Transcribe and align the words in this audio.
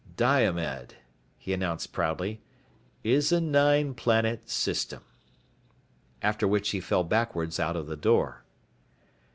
"Diomed," 0.17 0.95
he 1.37 1.53
announced 1.53 1.93
proudly, 1.93 2.41
"is 3.03 3.31
a 3.31 3.39
nine 3.39 3.93
planet 3.93 4.49
system." 4.49 5.03
After 6.23 6.47
which 6.47 6.71
he 6.71 6.79
fell 6.79 7.03
backwards 7.03 7.59
out 7.59 7.75
of 7.75 7.85
the 7.85 7.95
door. 7.97 8.43